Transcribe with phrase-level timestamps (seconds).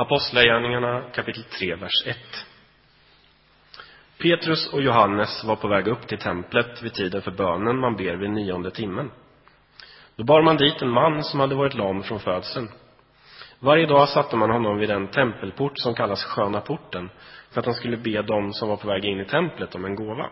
[0.00, 2.16] Apostlagärningarna kapitel 3, vers 1.
[4.22, 8.16] Petrus och Johannes var på väg upp till templet vid tiden för bönen man ber
[8.16, 9.10] vid nionde timmen.
[10.16, 12.68] Då bar man dit en man som hade varit lam från födseln.
[13.58, 17.10] Varje dag satte man honom vid den tempelport som kallas Sköna porten
[17.50, 19.94] för att han skulle be dem som var på väg in i templet om en
[19.94, 20.30] gåva.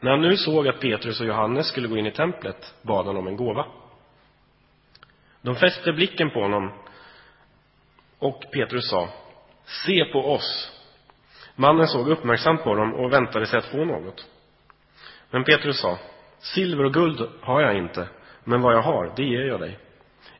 [0.00, 3.16] När han nu såg att Petrus och Johannes skulle gå in i templet bad han
[3.16, 3.66] om en gåva.
[5.42, 6.72] De fäste blicken på honom
[8.20, 9.08] och Petrus sa
[9.64, 10.70] Se på oss.
[11.56, 14.26] Mannen såg uppmärksamt på dem och väntade sig att få något.
[15.30, 15.98] Men Petrus sa
[16.38, 18.08] Silver och guld har jag inte,
[18.44, 19.78] men vad jag har, det ger jag dig.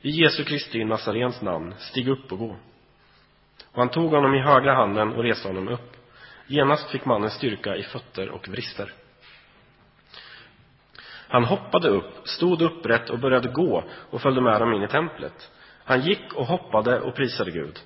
[0.00, 2.56] I Jesu Kristi Nazarens namn, stig upp och gå.
[3.72, 5.96] Och han tog honom i högra handen och reste honom upp.
[6.46, 8.92] Genast fick mannen styrka i fötter och vrister.
[11.28, 15.50] Han hoppade upp, stod upprätt och började gå och följde med dem in i templet.
[15.90, 17.78] Han gick och hoppade och prisade Gud.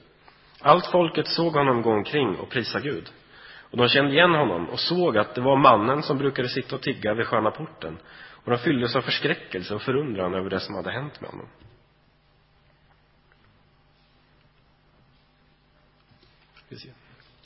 [0.61, 3.11] Allt folket såg honom gå omkring och prisa Gud.
[3.71, 6.83] Och de kände igen honom och såg att det var mannen som brukade sitta och
[6.83, 7.99] tigga vid sköna porten.
[8.45, 11.49] Och de fylldes av förskräckelse och förundran över det som hade hänt med honom.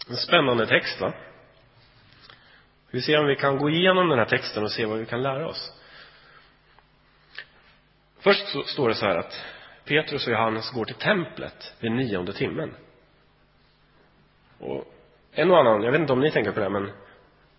[0.08, 1.12] En spännande text, va?
[2.90, 5.22] Vi ser om vi kan gå igenom den här texten och se vad vi kan
[5.22, 5.72] lära oss.
[8.20, 9.57] Först så står det så här att
[9.88, 12.74] Petrus och Johannes går till templet vid nionde timmen.
[14.58, 14.94] Och
[15.32, 16.90] en och annan, jag vet inte om ni tänker på det, men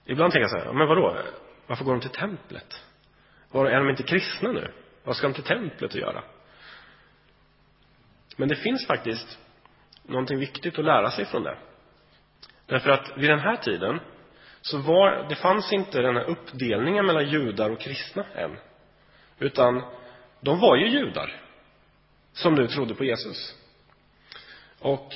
[0.06, 1.18] ibland tänker jag så här, men vadå,
[1.68, 2.84] varför går de till templet?
[3.52, 4.72] Var, är de inte kristna nu?
[5.04, 6.24] Vad ska de till templet att göra?
[8.38, 9.40] Men det finns faktiskt
[10.04, 11.58] någonting viktigt att lära sig från det.
[12.66, 14.00] Därför att vid den här tiden
[14.62, 18.58] så var, det fanns inte den här uppdelningen mellan judar och kristna än.
[19.40, 19.84] Utan
[20.42, 21.49] de var ju judar
[22.34, 23.56] som nu trodde på Jesus.
[24.80, 25.14] Och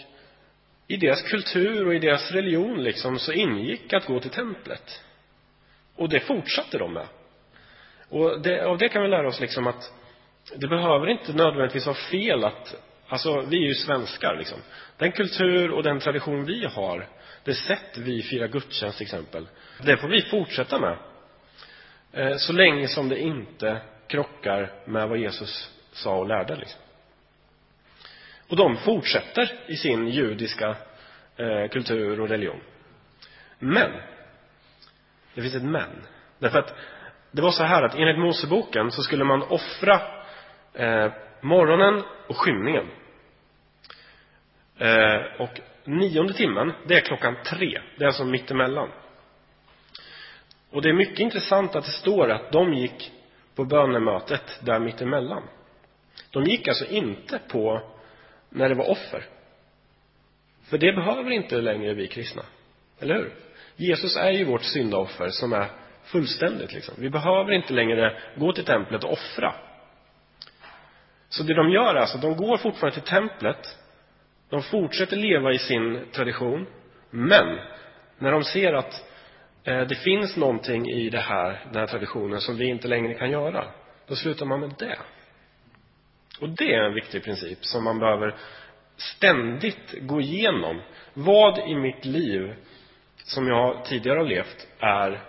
[0.87, 5.01] i deras kultur och i deras religion liksom så ingick att gå till templet.
[5.95, 7.07] Och det fortsatte de med.
[8.09, 9.93] Och det, av det kan vi lära oss liksom att
[10.55, 12.75] det behöver inte nödvändigtvis vara fel att,
[13.07, 14.59] alltså vi är ju svenskar liksom.
[14.97, 17.07] Den kultur och den tradition vi har,
[17.43, 19.47] det sätt vi firar gudstjänst till exempel,
[19.81, 20.97] det får vi fortsätta med.
[22.11, 26.55] Eh, så länge som det inte krockar med vad Jesus sa och lärde.
[26.55, 26.81] Liksom.
[28.47, 30.75] Och de fortsätter i sin judiska
[31.37, 32.61] eh, kultur och religion.
[33.59, 33.91] Men,
[35.33, 36.05] det finns ett men.
[36.39, 36.75] Därför att
[37.31, 40.01] det var så här att enligt Moseboken så skulle man offra
[40.73, 41.11] eh,
[41.41, 42.85] morgonen och skymningen.
[44.77, 47.81] Eh, och nionde timmen, det är klockan tre.
[47.97, 48.89] Det är alltså mittemellan.
[50.71, 53.11] Och det är mycket intressant att det står att de gick
[53.55, 55.43] på bönemötet där mittemellan.
[56.31, 57.81] De gick alltså inte på
[58.53, 59.25] när det var offer.
[60.69, 62.43] För det behöver inte längre vi kristna.
[62.99, 63.33] Eller hur?
[63.75, 65.67] Jesus är ju vårt syndaoffer som är
[66.03, 66.95] fullständigt liksom.
[66.97, 69.53] Vi behöver inte längre gå till templet och offra.
[71.29, 73.77] Så det de gör är alltså, de går fortfarande till templet.
[74.49, 76.67] De fortsätter leva i sin tradition.
[77.09, 77.59] Men
[78.19, 79.09] när de ser att
[79.63, 83.31] Eh, det finns någonting i det här, den här traditionen som vi inte längre kan
[83.31, 83.65] göra.
[84.07, 84.97] Då slutar man med det.
[86.43, 88.35] Och det är en viktig princip som man behöver
[88.97, 90.81] ständigt gå igenom.
[91.13, 92.55] Vad i mitt liv
[93.23, 95.21] som jag tidigare har levt är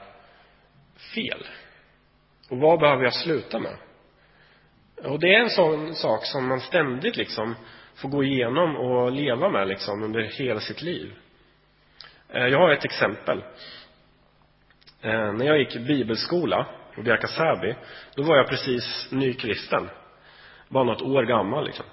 [1.14, 1.46] fel?
[2.50, 3.76] Och vad behöver jag sluta med?
[5.04, 7.54] Och det är en sån sak som man ständigt liksom
[7.94, 11.12] får gå igenom och leva med liksom under hela sitt liv.
[12.28, 13.44] Eh, jag har ett exempel.
[15.02, 17.74] Eh, när jag gick bibelskola på Bjärka Säby,
[18.14, 19.88] då var jag precis nykristen.
[20.74, 21.86] Bara något år gammal liksom.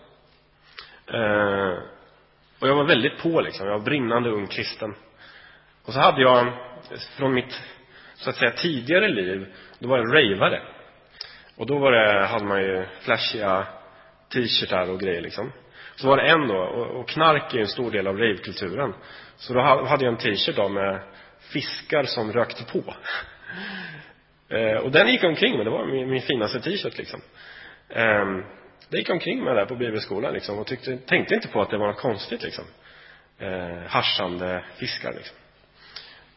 [1.14, 1.78] Eh,
[2.60, 3.68] och jag var väldigt på liksom.
[3.68, 4.96] Jag var brinnande ung kristen.
[5.86, 6.54] Och så hade jag,
[7.18, 7.62] från mitt,
[8.16, 9.46] så att säga, tidigare liv,
[9.80, 10.62] då var jag ravare.
[11.58, 13.68] Och då var det, hade man ju flashiga
[14.34, 15.52] t-shirtar och grejer liksom.
[15.96, 18.94] Så var det en då, och, knark är ju en stor del av ravekulturen.
[19.36, 21.02] Så då hade jag en t-shirt då med
[21.54, 22.84] fiskar som rökte på.
[24.50, 27.22] Eh, och den gick omkring med, det var min, min finaste t-shirt liksom.
[27.90, 28.44] Ehm,
[28.92, 31.78] det gick omkring med där på bibelskolan liksom och tyckte, tänkte inte på att det
[31.78, 32.66] var något konstigt liksom.
[33.40, 35.38] Eh, harsande fiskar liksom.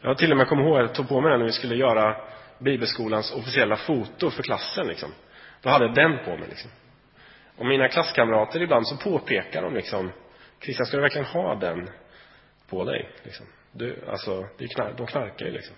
[0.01, 2.17] Jag till och med kommer ihåg, jag tog på mig den när vi skulle göra
[2.59, 5.11] bibelskolans officiella foto för klassen liksom.
[5.61, 6.71] Då hade jag den på mig liksom.
[7.57, 10.11] Och mina klasskamrater ibland så påpekar de liksom
[10.63, 11.89] Christian, ska du verkligen ha den
[12.69, 13.09] på dig?
[13.23, 13.45] Liksom.
[13.71, 15.75] Du, alltså, det är knark, de knarkar ju liksom.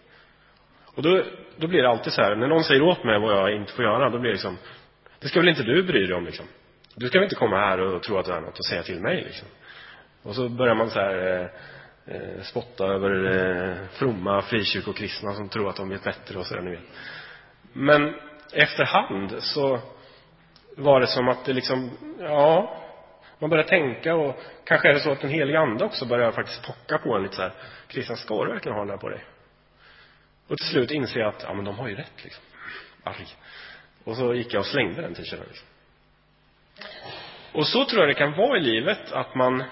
[0.85, 1.23] Och då,
[1.57, 3.85] då blir det alltid så här, när någon säger åt mig vad jag inte får
[3.85, 4.57] göra, då blir det liksom,
[5.19, 6.45] det ska väl inte du bry dig om liksom.
[6.99, 9.01] Du ska väl inte komma här och tro att du har något att säga till
[9.01, 9.47] mig liksom.
[10.23, 11.41] Och så börjar man så här
[12.07, 16.61] eh, eh spotta över eh, fromma frikyrkokristna som tror att de vet bättre och sådär,
[16.61, 16.83] ni vet.
[17.73, 18.15] Men
[18.53, 19.79] efterhand så
[20.77, 22.77] var det som att det liksom, ja,
[23.39, 26.67] man börjar tänka och kanske är det så att den heliga ande också börjar faktiskt
[26.67, 27.53] pocka på en lite så här,
[27.89, 29.23] Christian, ska du verkligen ha den här på dig?
[30.47, 32.44] Och till slut inser jag att, ja men de har ju rätt liksom.
[33.03, 33.27] Arg.
[34.03, 35.67] Och så gick jag och slängde den t-shirten liksom.
[37.51, 39.63] Och så tror jag det kan vara i livet att man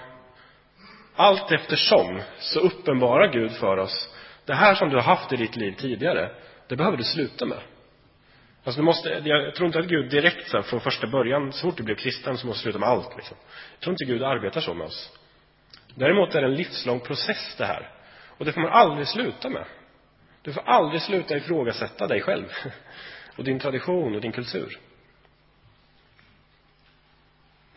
[1.16, 4.08] allt eftersom så uppenbarar Gud för oss
[4.44, 6.30] det här som du har haft i ditt liv tidigare,
[6.68, 7.58] det behöver du sluta med.
[8.64, 11.66] Alltså du måste, jag tror inte att Gud direkt så här, från första början, så
[11.66, 13.36] fort du blev kristen så måste du sluta med allt liksom.
[13.72, 15.12] Jag tror inte Gud arbetar så med oss.
[15.94, 17.90] Däremot är det en livslång process det här.
[18.38, 19.64] Och det får man aldrig sluta med.
[20.42, 22.48] Du får aldrig sluta ifrågasätta dig själv.
[23.36, 24.78] Och din tradition och din kultur.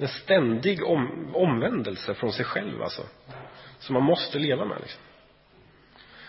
[0.02, 3.02] En ständig om, omvändelse från sig själv alltså.
[3.80, 5.02] Som man måste leva med liksom.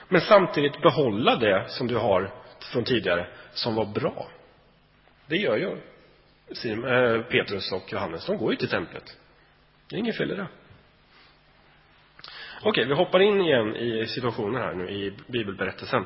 [0.08, 2.32] Men samtidigt behålla det som du har
[2.72, 4.28] från tidigare som var bra.
[5.26, 5.70] Det gör ju
[6.70, 8.26] eh, Petrus och Johannes.
[8.26, 9.16] De går ju till templet.
[9.88, 10.46] Det är inget fel i det.
[12.62, 16.04] Okej, vi hoppar in igen i situationen här nu i bibelberättelsen.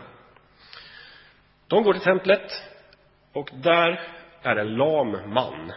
[1.68, 2.62] De går till templet
[3.32, 4.08] och där
[4.42, 5.72] är en lam man.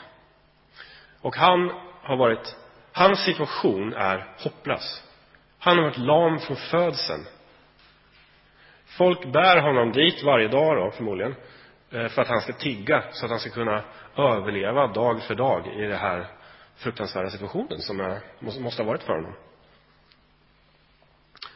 [1.22, 1.72] Och han
[2.02, 2.56] har varit,
[2.94, 5.04] hans situation är hopplös.
[5.60, 7.25] Han har varit lam från födseln.
[8.86, 11.36] Folk bär honom dit varje dag då, förmodligen,
[11.92, 13.84] eh, för att han ska tigga, så att han ska kunna
[14.18, 16.28] överleva dag för dag i den här
[16.75, 19.34] fruktansvärda situationen som är, måste ha varit för honom.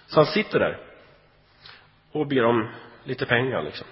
[0.07, 0.79] Så han sitter där
[2.11, 2.69] och ber om
[3.03, 3.87] lite pengar liksom.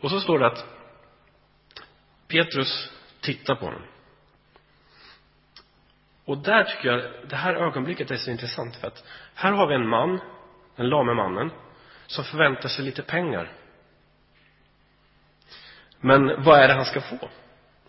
[0.00, 0.73] Och så står det att
[2.28, 2.90] Petrus
[3.20, 3.82] tittar på honom.
[6.24, 9.04] Och där tycker jag, det här ögonblicket är så intressant för att
[9.34, 10.20] här har vi en man,
[10.76, 11.50] den lame mannen,
[12.06, 13.52] som förväntar sig lite pengar.
[16.00, 17.28] Men vad är det han ska få?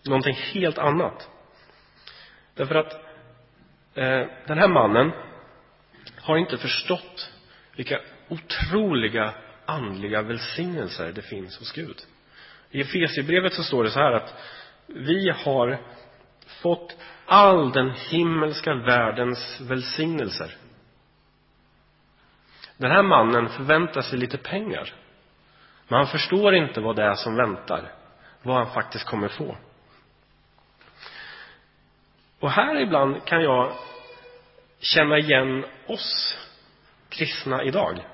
[0.02, 1.28] Någonting helt annat.
[2.54, 2.92] Därför att
[3.94, 5.12] eh, den här mannen
[6.20, 7.32] har inte förstått
[7.76, 9.34] vilka otroliga
[9.66, 11.96] andliga välsignelser det finns hos Gud.
[12.70, 14.34] I Efesierbrevet så står det så här att
[14.86, 15.78] vi har
[16.46, 16.96] fått
[17.26, 20.56] all den himmelska världens välsignelser.
[22.76, 24.94] Den här mannen förväntar sig lite pengar.
[25.88, 27.92] Men han förstår inte vad det är som väntar.
[28.42, 29.56] Vad han faktiskt kommer få.
[32.40, 33.72] Och här ibland kan jag
[34.78, 36.38] känna igen oss
[37.08, 38.04] kristna idag.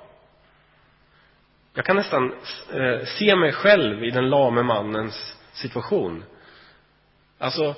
[1.74, 2.32] Jag kan nästan
[2.72, 6.24] eh, se mig själv i den lame mannens situation.
[7.38, 7.74] Alltså,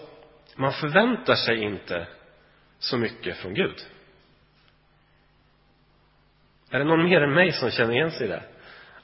[0.57, 2.07] man förväntar sig inte
[2.79, 3.87] så mycket från Gud.
[6.71, 8.43] Är det någon mer än mig som känner igen sig i det?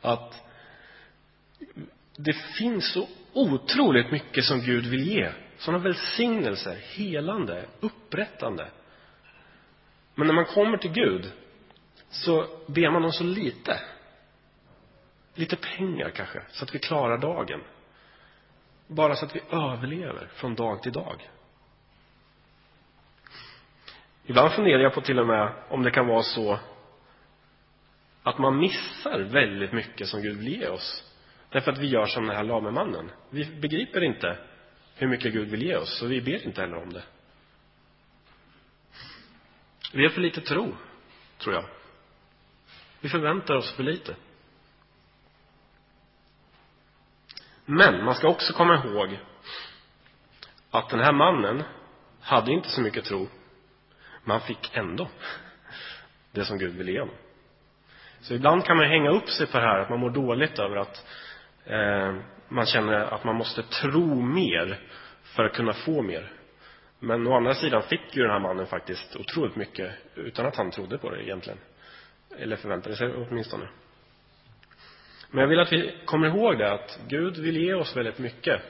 [0.00, 0.44] Att
[2.16, 5.30] det finns så otroligt mycket som Gud vill ge.
[5.58, 8.68] Sådana välsignelser, helande, upprättande.
[10.14, 11.32] Men när man kommer till Gud
[12.10, 13.80] så ber man om så lite.
[15.34, 17.60] Lite pengar kanske, så att vi klarar dagen.
[18.86, 21.30] Bara så att vi överlever från dag till dag.
[24.26, 26.58] Ibland funderar jag på till och med om det kan vara så
[28.22, 31.04] att man missar väldigt mycket som Gud vill ge oss.
[31.48, 33.10] Därför att vi gör som den här lame mannen.
[33.30, 34.38] Vi begriper inte
[34.94, 37.02] hur mycket Gud vill ge oss, så vi ber inte heller om det.
[39.92, 40.74] Vi har för lite tro,
[41.38, 41.64] tror jag.
[43.00, 44.16] Vi förväntar oss för lite.
[47.70, 49.18] Men man ska också komma ihåg
[50.70, 51.62] att den här mannen
[52.20, 53.28] hade inte så mycket tro,
[54.24, 55.08] men han fick ändå
[56.32, 57.14] det som Gud ville ge honom.
[58.20, 60.76] Så ibland kan man hänga upp sig på det här att man mår dåligt över
[60.76, 61.06] att
[61.64, 62.14] eh,
[62.48, 64.80] man känner att man måste tro mer
[65.22, 66.32] för att kunna få mer.
[66.98, 70.70] Men å andra sidan fick ju den här mannen faktiskt otroligt mycket utan att han
[70.70, 71.58] trodde på det egentligen.
[72.38, 73.68] Eller förväntade sig åtminstone.
[75.30, 78.62] Men jag vill att vi kommer ihåg det att Gud vill ge oss väldigt mycket.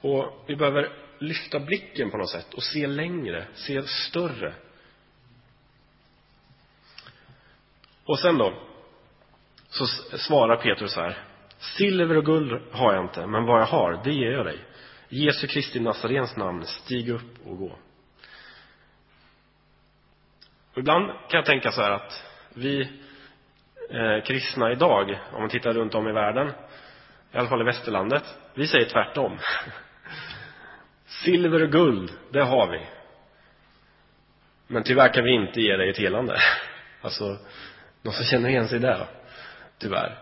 [0.00, 4.54] Och vi behöver lyfta blicken på något sätt och se längre, se större.
[8.04, 8.54] Och sen då,
[9.68, 9.86] så
[10.18, 11.18] svarar Petrus här.
[11.58, 14.58] Silver och guld har jag inte, men vad jag har, det ger jag dig.
[15.08, 17.78] Jesu Kristi Nazarens namn, stig upp och gå.
[20.72, 23.00] Och ibland kan jag tänka så här att vi
[23.90, 26.52] eh, kristna idag, om man tittar runt om i världen,
[27.32, 29.38] i alla fall i västerlandet, vi säger tvärtom.
[31.06, 32.80] Silver och guld, det har vi.
[34.66, 36.36] Men tyvärr kan vi inte ge dig ett helande.
[37.02, 37.24] Alltså,
[38.02, 39.06] någon som känner igen sig där?
[39.78, 40.18] Tyvärr.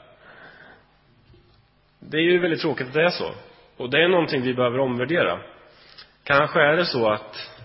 [1.99, 3.35] Det är ju väldigt tråkigt att det är så.
[3.77, 5.41] Och det är någonting vi behöver omvärdera.
[6.25, 7.61] Kanske är det så att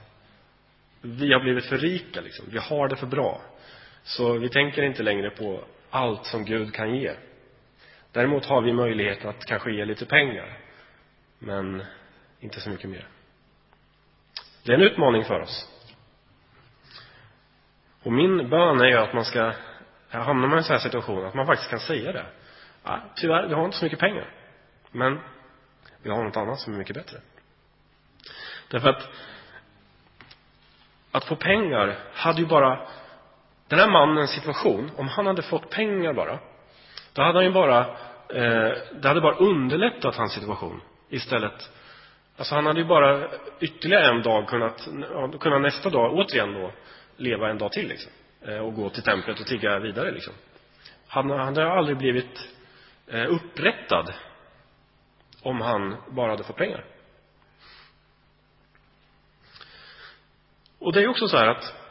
[1.01, 2.45] vi har blivit för rika, liksom.
[2.51, 3.41] Vi har det för bra.
[4.03, 7.15] Så vi tänker inte längre på allt som Gud kan ge.
[8.11, 10.57] Däremot har vi möjlighet att kanske ge lite pengar.
[11.39, 11.83] Men
[12.39, 13.07] inte så mycket mer.
[14.63, 15.69] Det är en utmaning för oss.
[18.03, 19.53] Och min bön är ju att man ska,
[20.09, 22.25] hamnar man i en sån här situation, att man faktiskt kan säga det.
[22.83, 24.33] Ja, tyvärr, vi har inte så mycket pengar.
[24.91, 25.19] Men
[26.01, 27.17] vi har något annat som är mycket bättre.
[28.67, 29.09] Därför att
[31.11, 32.87] att få pengar hade ju bara
[33.73, 36.39] den här mannens situation, om han hade fått pengar bara,
[37.13, 37.79] då hade han ju bara,
[38.29, 41.71] eh, det hade bara underlättat hans situation istället.
[42.37, 44.87] Alltså han hade ju bara ytterligare en dag kunnat,
[45.39, 46.71] kunna nästa dag återigen då
[47.17, 48.11] leva en dag till liksom.
[48.41, 50.33] Eh, och gå till templet och tigga vidare liksom.
[51.07, 52.49] Han, han hade aldrig blivit
[53.07, 54.13] eh, upprättad
[55.41, 56.85] om han bara hade fått pengar.
[60.79, 61.82] Och det är ju också så här att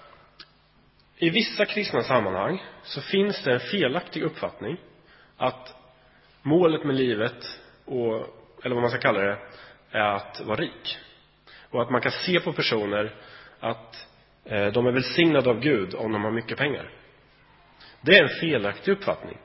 [1.23, 4.77] i vissa kristna sammanhang så finns det en felaktig uppfattning
[5.37, 5.75] att
[6.43, 8.15] målet med livet, och,
[8.65, 9.39] eller vad man ska kalla det,
[9.91, 10.99] är att vara rik.
[11.71, 13.15] Och att man kan se på personer
[13.61, 14.07] att
[14.45, 16.91] eh, de är välsignade av Gud om de har mycket pengar.
[18.01, 19.39] Det är en felaktig uppfattning.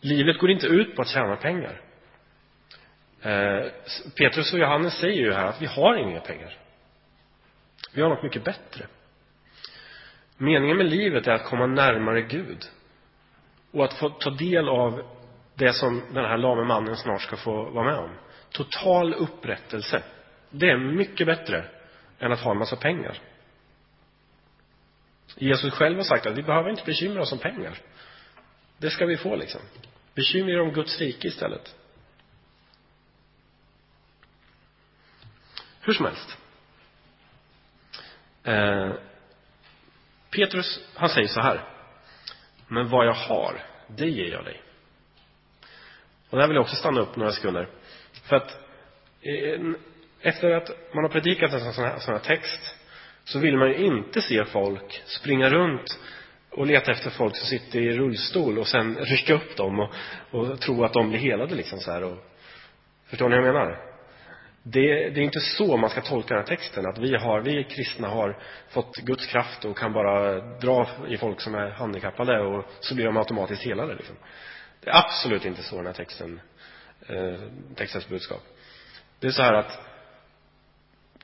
[0.00, 1.80] Livet går inte ut på att tjäna pengar.
[3.22, 3.66] Eh,
[4.18, 6.58] Petrus och Johannes säger ju här att vi har inga pengar.
[7.94, 8.86] Vi har något mycket bättre.
[10.36, 12.64] Meningen med livet är att komma närmare Gud.
[13.70, 15.02] Och att få ta del av
[15.54, 18.10] det som den här lame mannen snart ska få vara med om.
[18.50, 20.02] Total upprättelse.
[20.50, 21.64] Det är mycket bättre
[22.18, 23.18] än att ha en massa pengar.
[25.36, 27.78] Jesus själv har sagt att vi behöver inte bekymra oss om pengar.
[28.78, 29.60] Det ska vi få liksom.
[30.14, 31.74] Bekymra er om Guds rike istället.
[35.80, 36.38] Hur som helst.
[38.44, 38.92] Eh,
[40.36, 41.64] Petrus, han säger så här.
[42.68, 44.62] Men vad jag har, det ger jag dig.
[46.30, 47.68] Och där vill jag också stanna upp några sekunder.
[48.24, 48.50] För att
[49.22, 49.60] eh,
[50.20, 52.76] efter att man har predikat en sån här, sån här text
[53.24, 55.98] så vill man ju inte se folk springa runt
[56.50, 59.90] och leta efter folk som sitter i rullstol och sen rycka upp dem och,
[60.30, 62.18] och tro att de blir helade liksom så här och,
[63.06, 63.95] förstår ni vad jag menar?
[64.68, 67.64] Det, det är inte så man ska tolka den här texten, att vi har, vi
[67.64, 72.64] kristna har fått Guds kraft och kan bara dra i folk som är handikappade och
[72.80, 74.16] så blir de automatiskt helade liksom.
[74.80, 76.40] Det är absolut inte så den här texten,
[77.08, 77.40] eh,
[77.74, 78.42] textens budskap.
[79.20, 79.80] Det är så här att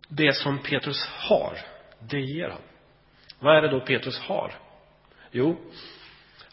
[0.08, 1.58] det som Petrus har,
[1.98, 2.62] det ger han.
[3.38, 4.52] Vad är det då Petrus har?
[5.30, 5.56] Jo,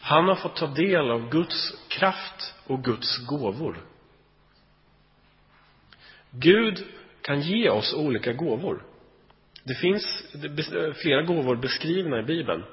[0.00, 3.89] han har fått ta del av Guds kraft och Guds gåvor.
[6.30, 6.84] Gud
[7.22, 8.82] kan ge oss olika gåvor.
[9.64, 10.34] Det finns
[11.02, 12.64] flera gåvor beskrivna i Bibeln.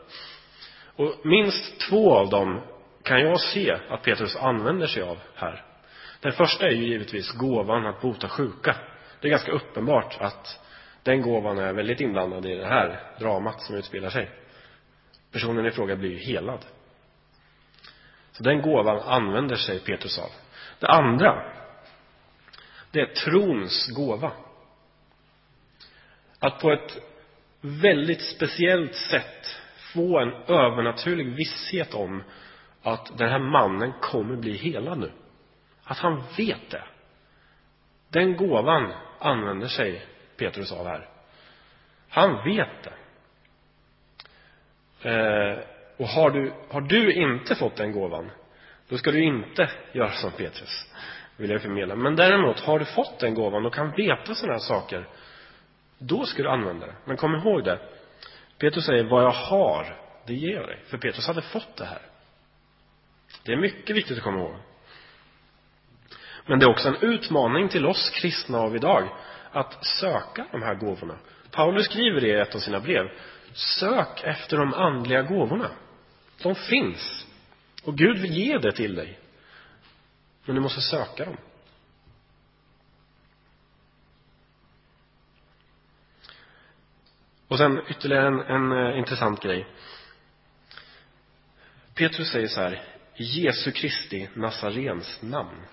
[0.96, 2.62] Och minst två av dem
[3.04, 5.64] kan jag se att Petrus använder sig av här.
[6.22, 8.76] Den första är ju givetvis gåvan att bota sjuka.
[9.22, 10.60] Det är ganska uppenbart att
[11.04, 14.30] den gåvan är väldigt inblandad i det här dramat som utspelar sig.
[15.32, 16.66] Personen i fråga blir ju helad.
[18.32, 20.30] Så den gåvan använder sig Petrus av.
[20.80, 21.57] Det andra
[22.98, 24.32] det är trons gåva.
[26.40, 26.98] Att på ett
[27.62, 29.60] väldigt speciellt sätt
[29.94, 32.24] få en övernaturlig visshet om
[32.84, 35.12] att den här mannen kommer bli helad nu.
[35.84, 36.84] Att han vet det.
[38.10, 40.06] Den gåvan använder sig
[40.38, 41.10] Petrus av här.
[42.10, 42.94] Han vet det.
[45.10, 45.60] Eh,
[45.98, 48.32] och har du, har du inte fått den gåvan,
[48.90, 50.94] då ska du inte göra som Petrus
[51.38, 51.96] vill jag förmedla.
[51.96, 55.08] Men däremot, har du fått den gåvan och kan veta sådana här saker,
[55.98, 56.96] då ska du använda det.
[57.06, 57.80] Men kom ihåg det.
[58.58, 60.80] Petrus säger, vad jag har, det ger jag dig.
[60.88, 62.02] För Petrus hade fått det här.
[63.44, 64.56] Det är mycket viktigt att komma ihåg.
[66.46, 69.10] Men det är också en utmaning till oss kristna av idag
[69.52, 71.18] att söka de här gåvorna.
[71.52, 73.06] Paulus skriver det i ett av sina brev.
[73.54, 75.70] Sök efter de andliga gåvorna.
[76.44, 77.26] De finns.
[77.84, 79.20] Och Gud vill ge det till dig.
[80.48, 81.38] Men du måste söka dem.
[87.48, 89.68] Och sen ytterligare en, en uh, intressant grej.
[91.96, 92.84] Petrus säger så här,
[93.16, 95.66] Jesu Kristi Nazarens namn.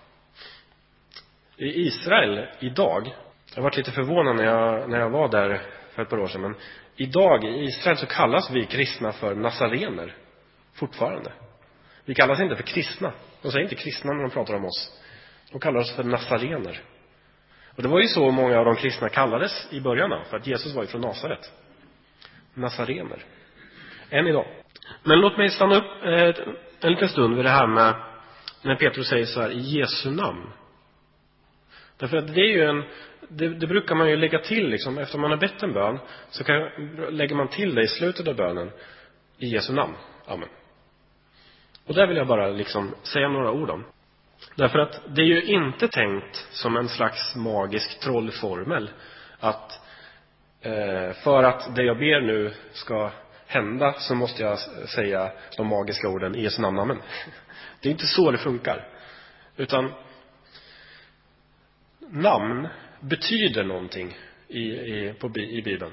[1.56, 3.14] I Israel idag
[3.54, 6.40] Jag varit lite förvånad när jag, när jag var där för ett par år sedan.
[6.40, 6.56] Men
[6.96, 10.16] idag i Israel så kallas vi kristna för nasarener.
[10.72, 11.32] Fortfarande.
[12.04, 13.12] Vi kallas inte för kristna.
[13.42, 15.00] De säger inte kristna när de pratar om oss.
[15.52, 16.80] De kallar oss för nasarener.
[17.76, 20.46] Och det var ju så många av de kristna kallades i början av, för att
[20.46, 21.52] Jesus var ju från Nasaret.
[22.54, 23.24] Nasarener.
[24.10, 24.46] Än idag.
[25.02, 26.44] Men låt mig stanna upp eh,
[26.80, 27.94] en liten stund vid det här med
[28.62, 30.50] när Petrus säger så här, i Jesu namn.
[31.96, 32.84] Därför att det är ju en,
[33.28, 35.98] det, det, brukar man ju lägga till liksom, efter man har bett en bön,
[36.30, 36.56] så kan,
[37.10, 38.70] lägger man till det i slutet av bönen,
[39.38, 39.94] i Jesu namn.
[40.26, 40.48] Amen.
[41.86, 43.84] Och det vill jag bara liksom säga några ord om.
[44.54, 48.90] Därför att det är ju inte tänkt som en slags magisk trollformel
[49.40, 49.80] att
[50.60, 53.10] eh, för att det jag ber nu ska
[53.46, 57.02] hända så måste jag säga de magiska orden i Jesu namn, amen.
[57.80, 58.88] Det är inte så det funkar.
[59.56, 59.92] Utan
[62.08, 62.68] namn
[63.00, 65.92] betyder någonting i, i, på, i Bibeln.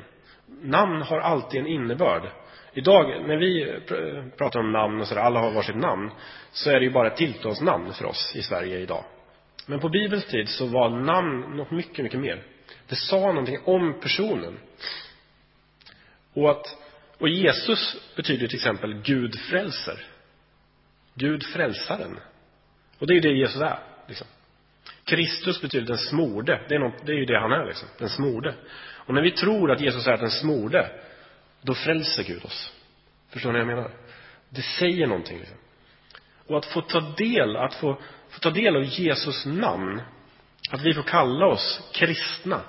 [0.61, 2.29] Namn har alltid en innebörd.
[2.73, 6.11] Idag när vi eh, pratar om namn och sådär, alla har varsitt namn,
[6.51, 9.03] så är det ju bara ett tilltalsnamn för oss i Sverige idag.
[9.65, 12.43] Men på Bibelns tid så var namn något mycket, mycket mer.
[12.87, 14.59] Det sa någonting om personen.
[16.33, 16.77] Och att
[17.21, 20.05] och Jesus betyder till exempel Gud frälser.
[21.13, 22.19] Gud frälsaren.
[22.99, 23.79] Och det är ju det Jesus är.
[24.07, 24.27] Liksom.
[25.05, 26.61] Kristus betyder den smorde.
[26.69, 27.87] Det är, något, det är ju det han är, liksom.
[27.97, 28.55] den smorde.
[28.93, 30.91] Och när vi tror att Jesus är den smorde,
[31.61, 32.73] då frälser Gud oss.
[33.29, 33.91] Förstår ni vad jag menar?
[34.49, 35.39] Det säger någonting.
[35.39, 35.57] Liksom.
[36.47, 40.01] Och att få ta del, att få, få ta del av Jesus namn,
[40.71, 42.61] att vi får kalla oss kristna,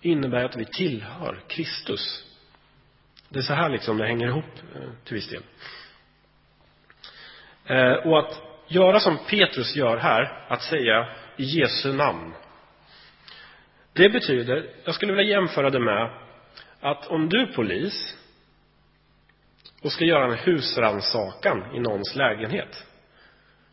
[0.00, 2.24] innebär att vi tillhör Kristus.
[3.28, 5.42] Det är så här liksom det hänger ihop eh, till viss del.
[7.66, 12.32] Eh, och att göra som Petrus gör här, att säga i Jesu namn.
[13.92, 16.10] Det betyder, jag skulle vilja jämföra det med
[16.80, 18.16] att om du är polis
[19.84, 22.86] och ska göra en husrannsakan i någons lägenhet.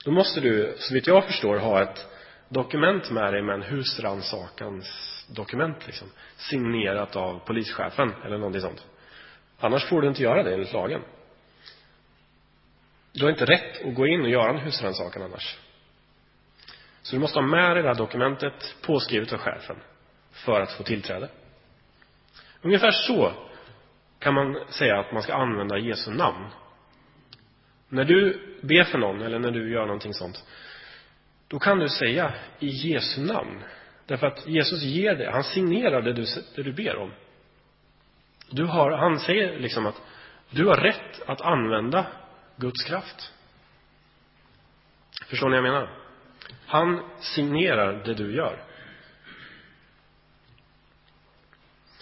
[0.06, 2.08] Då måste du, så vitt jag förstår, ha ett
[2.50, 4.88] dokument med dig med en husrannsakans
[5.30, 6.08] dokument liksom.
[6.36, 8.86] Signerat av polischefen eller någonting sånt.
[9.60, 11.02] Annars får du inte göra det enligt lagen.
[13.14, 15.58] Du har inte rätt att gå in och göra en husrannsakan annars.
[17.02, 19.76] Så du måste ha med dig det här dokumentet påskrivet av chefen
[20.32, 21.30] för att få tillträde.
[22.62, 23.34] Ungefär så
[24.22, 26.48] kan man säga att man ska använda Jesu namn.
[27.90, 30.44] När du ber för någon eller när du gör någonting sånt,
[31.48, 33.64] då kan du säga i Jesu namn.
[34.06, 37.12] Därför att Jesus ger dig, han signerar det du, det du ber om.
[38.50, 40.02] Du har, han säger liksom att
[40.50, 42.08] du har rätt att använda
[42.58, 43.34] Guds kraft.
[45.28, 45.90] Förstår ni vad jag menar?
[46.66, 48.64] Han signerar det du gör.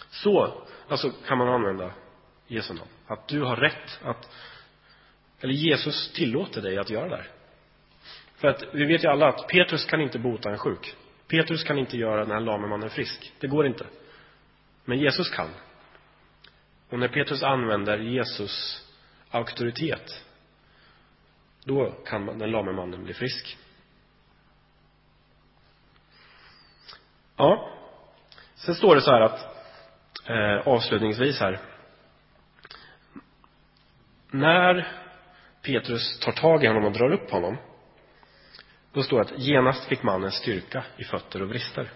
[0.10, 1.92] Så, alltså kan man använda
[2.50, 2.90] Jesu namn.
[3.08, 4.30] Att du har rätt att,
[5.42, 7.32] eller Jesus tillåter dig att göra det här.
[8.36, 10.96] För att vi vet ju alla att Petrus kan inte bota en sjuk.
[11.28, 13.34] Petrus kan inte göra den här lame mannen frisk.
[13.40, 13.86] Det går inte.
[14.86, 15.50] Men Jesus kan.
[16.90, 18.86] Och när Petrus använder Jesus
[19.32, 20.26] auktoritet,
[21.64, 23.58] då kan den lame mannen bli frisk.
[27.38, 27.70] Ja,
[28.56, 29.40] sen står det så här att
[30.30, 31.60] eh, avslutningsvis här.
[34.32, 34.88] När
[35.62, 37.58] Petrus tar tag i honom och drar upp honom,
[38.94, 41.90] då står det att genast fick mannen styrka i fötter och brister.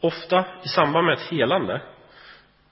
[0.00, 1.82] Ofta i samband med ett helande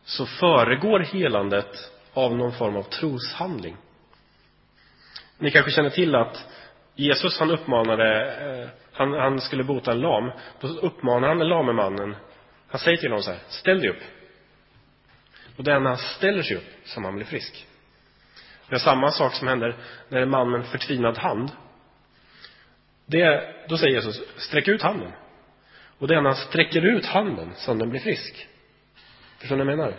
[0.05, 3.77] så föregår helandet av någon form av troshandling.
[5.39, 6.47] Ni kanske känner till att
[6.95, 10.31] Jesus han uppmanade, eh, han, han skulle bota en lam.
[10.61, 12.17] Då uppmanar han den lame mannen,
[12.69, 14.03] han säger till honom så här, ställ dig upp.
[15.59, 17.67] Och det är när han ställer sig upp som han blir frisk.
[18.69, 19.77] Det är samma sak som händer
[20.09, 21.51] när en man med en förtvinad hand.
[23.07, 25.13] Det, då säger Jesus, sträck ut handen.
[25.99, 28.49] Och det är när han sträcker ut handen som den blir frisk.
[29.39, 29.97] Förstår ni vad jag menar?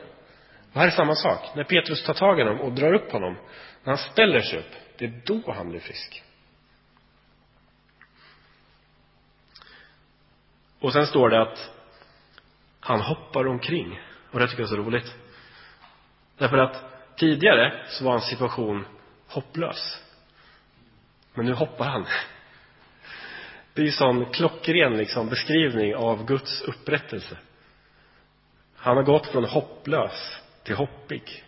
[0.73, 1.55] Och här är samma sak.
[1.55, 3.33] När Petrus tar tag i honom och drar upp honom,
[3.83, 6.23] när han ställer sig upp, det är då han blir frisk.
[10.79, 11.71] Och sen står det att
[12.79, 13.99] han hoppar omkring.
[14.31, 15.15] Och det tycker jag är så roligt.
[16.39, 16.83] Därför att
[17.15, 18.85] tidigare så var hans situation
[19.27, 20.03] hopplös.
[21.33, 22.05] Men nu hoppar han.
[23.73, 27.37] Det är ju sån klockren liksom beskrivning av Guds upprättelse.
[28.75, 31.43] Han har gått från hopplös till hoppig.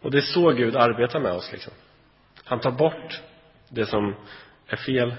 [0.00, 1.72] Och det är så Gud arbetar med oss liksom.
[2.44, 3.20] Han tar bort
[3.68, 4.14] det som
[4.66, 5.14] är fel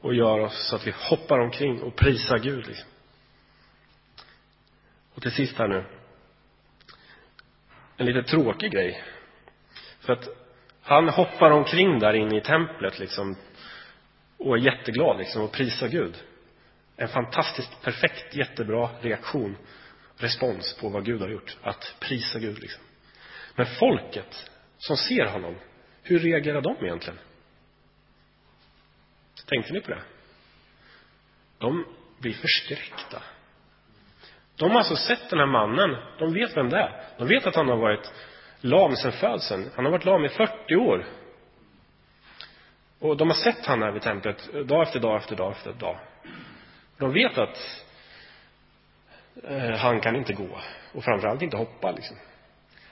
[0.00, 2.66] och gör oss så att vi hoppar omkring och prisar Gud.
[2.66, 2.88] Liksom.
[5.14, 5.84] Och till sist här nu.
[7.98, 9.04] En lite tråkig grej.
[10.00, 10.28] För att
[10.82, 13.36] han hoppar omkring där inne i templet liksom
[14.36, 16.16] och är jätteglad liksom och prisar Gud.
[16.96, 19.56] En fantastiskt perfekt, jättebra reaktion,
[20.16, 21.56] respons på vad Gud har gjort.
[21.62, 22.82] Att prisa Gud liksom.
[23.54, 25.56] Men folket som ser honom,
[26.02, 27.18] hur reagerar de egentligen?
[29.46, 30.02] Tänkte ni på det?
[31.58, 31.84] De
[32.18, 33.22] blir förskräckta.
[34.58, 35.96] De har alltså sett den här mannen.
[36.18, 37.02] De vet vem det är.
[37.18, 38.12] De vet att han har varit
[38.60, 39.70] lam sedan födseln.
[39.76, 41.06] Han har varit lam i 40 år.
[42.98, 45.98] Och de har sett han här vid templet dag efter dag efter dag efter dag.
[46.98, 47.84] De vet att
[49.44, 50.60] eh, han kan inte gå.
[50.92, 52.16] Och framförallt inte hoppa liksom.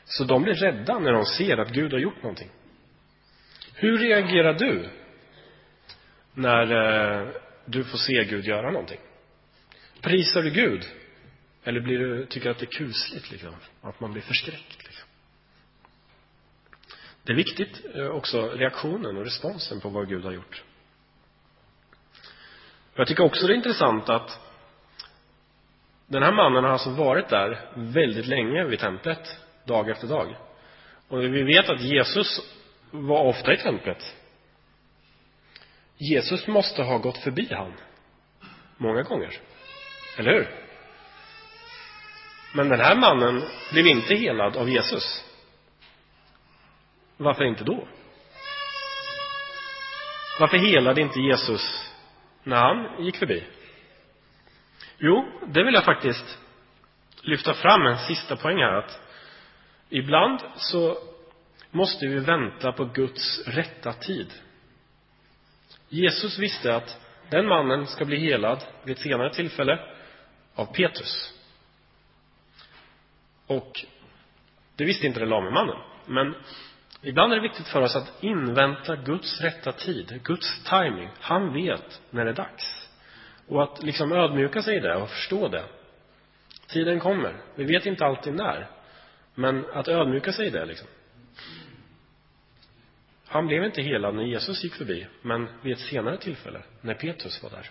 [0.04, 2.50] Så de blir rädda när de ser att Gud har gjort någonting.
[3.74, 4.90] Hur reagerar du
[6.34, 7.28] när eh,
[7.64, 9.00] du får se Gud göra någonting?
[10.02, 10.84] Prisar du Gud?
[11.66, 13.54] Eller blir du, tycker att det är kusligt liksom?
[13.82, 15.08] Att man blir förskräckt liksom?
[17.24, 20.62] Det är viktigt eh, också, reaktionen och responsen på vad Gud har gjort.
[22.94, 24.40] Jag tycker också det är intressant att
[26.06, 30.36] den här mannen har alltså varit där väldigt länge vid templet, dag efter dag.
[31.08, 32.40] Och vi vet att Jesus
[32.90, 34.16] var ofta i templet.
[35.96, 37.72] Jesus måste ha gått förbi han
[38.76, 39.38] många gånger.
[40.18, 40.65] Eller hur?
[42.56, 43.42] Men den här mannen
[43.72, 45.24] blev inte helad av Jesus.
[47.16, 47.88] Varför inte då?
[50.40, 51.92] Varför helade inte Jesus
[52.42, 53.44] när han gick förbi?
[54.98, 56.38] Jo, det vill jag faktiskt
[57.22, 58.72] lyfta fram en sista poäng här.
[58.72, 59.00] Att
[59.88, 60.98] ibland så
[61.70, 64.32] måste vi vänta på Guds rätta tid.
[65.88, 69.78] Jesus visste att den mannen ska bli helad vid ett senare tillfälle
[70.54, 71.35] av Petrus.
[73.46, 73.84] Och
[74.76, 75.76] det visste inte den lame mannen.
[76.06, 76.34] Men
[77.02, 81.08] ibland är det viktigt för oss att invänta Guds rätta tid, Guds timing.
[81.20, 82.88] Han vet när det är dags.
[83.48, 85.64] Och att liksom ödmjuka sig i det och förstå det.
[86.66, 87.36] Tiden kommer.
[87.54, 88.68] Vi vet inte alltid när.
[89.34, 90.88] Men att ödmjuka sig i det liksom.
[93.26, 97.42] Han blev inte helad när Jesus gick förbi, men vid ett senare tillfälle, när Petrus
[97.42, 97.70] var där.